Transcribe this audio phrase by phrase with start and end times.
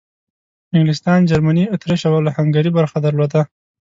[0.77, 3.41] انګلستان، جرمني، اطریش او هنګري برخه درلوده.